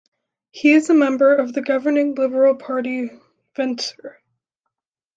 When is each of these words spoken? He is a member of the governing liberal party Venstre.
He 0.49 0.73
is 0.73 0.89
a 0.89 0.95
member 0.95 1.35
of 1.35 1.53
the 1.53 1.61
governing 1.61 2.15
liberal 2.15 2.55
party 2.55 3.11
Venstre. 3.55 4.17